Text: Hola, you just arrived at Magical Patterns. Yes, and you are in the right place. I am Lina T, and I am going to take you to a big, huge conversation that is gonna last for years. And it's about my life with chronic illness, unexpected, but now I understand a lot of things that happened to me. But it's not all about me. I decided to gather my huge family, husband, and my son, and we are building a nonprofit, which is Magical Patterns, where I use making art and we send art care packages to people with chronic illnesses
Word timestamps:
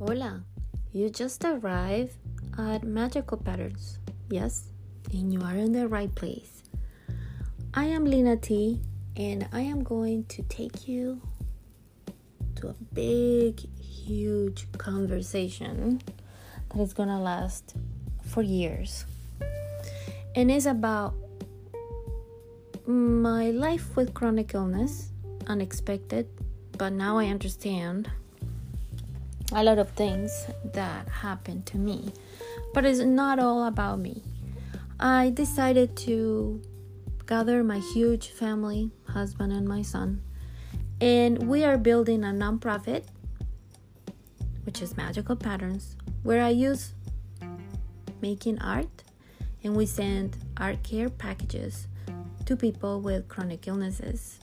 Hola, 0.00 0.44
you 0.92 1.10
just 1.10 1.44
arrived 1.44 2.14
at 2.56 2.84
Magical 2.84 3.36
Patterns. 3.36 3.98
Yes, 4.30 4.70
and 5.12 5.32
you 5.32 5.42
are 5.42 5.56
in 5.56 5.72
the 5.72 5.88
right 5.88 6.14
place. 6.14 6.62
I 7.74 7.86
am 7.86 8.04
Lina 8.04 8.36
T, 8.36 8.80
and 9.16 9.48
I 9.52 9.62
am 9.62 9.82
going 9.82 10.24
to 10.26 10.44
take 10.44 10.86
you 10.86 11.20
to 12.54 12.68
a 12.68 12.74
big, 12.92 13.58
huge 13.80 14.70
conversation 14.78 16.00
that 16.68 16.80
is 16.80 16.92
gonna 16.92 17.20
last 17.20 17.74
for 18.22 18.42
years. 18.42 19.04
And 20.36 20.48
it's 20.48 20.66
about 20.66 21.14
my 22.86 23.50
life 23.50 23.96
with 23.96 24.14
chronic 24.14 24.54
illness, 24.54 25.10
unexpected, 25.48 26.28
but 26.78 26.92
now 26.92 27.18
I 27.18 27.26
understand 27.26 28.08
a 29.52 29.62
lot 29.64 29.78
of 29.78 29.90
things 29.90 30.46
that 30.64 31.08
happened 31.08 31.66
to 31.66 31.78
me. 31.78 32.12
But 32.74 32.84
it's 32.84 33.00
not 33.00 33.38
all 33.38 33.64
about 33.66 33.98
me. 33.98 34.22
I 35.00 35.30
decided 35.30 35.96
to 35.98 36.60
gather 37.26 37.62
my 37.62 37.78
huge 37.94 38.28
family, 38.28 38.90
husband, 39.08 39.52
and 39.52 39.66
my 39.66 39.82
son, 39.82 40.22
and 41.00 41.48
we 41.48 41.64
are 41.64 41.78
building 41.78 42.24
a 42.24 42.28
nonprofit, 42.28 43.04
which 44.64 44.82
is 44.82 44.96
Magical 44.96 45.36
Patterns, 45.36 45.96
where 46.22 46.42
I 46.42 46.48
use 46.48 46.94
making 48.20 48.60
art 48.60 49.04
and 49.62 49.76
we 49.76 49.86
send 49.86 50.36
art 50.56 50.82
care 50.82 51.08
packages 51.08 51.86
to 52.46 52.56
people 52.56 53.00
with 53.00 53.28
chronic 53.28 53.68
illnesses 53.68 54.40